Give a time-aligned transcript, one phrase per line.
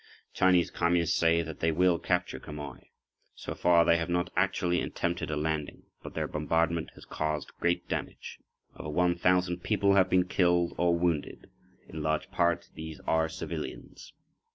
[0.33, 2.85] Chinese Communists say that they will capture Quemoy.
[3.35, 7.87] So far they have not actually attempted a landing, but their bombardment has caused great
[7.87, 8.39] damage.
[8.75, 11.51] Over 1,000 people have been killed or wounded.
[11.87, 14.11] In large part these are civilians.